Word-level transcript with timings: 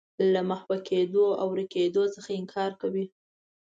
له 0.33 0.41
محوه 0.49 0.77
کېدو 0.89 1.25
او 1.39 1.47
ورکېدو 1.53 2.03
څخه 2.15 2.29
انکار 2.39 2.71
کوي. 2.81 3.05